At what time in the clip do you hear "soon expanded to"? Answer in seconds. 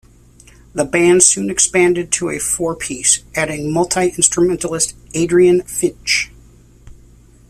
1.21-2.31